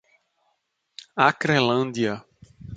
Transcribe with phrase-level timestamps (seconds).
[1.27, 2.25] Acrelândia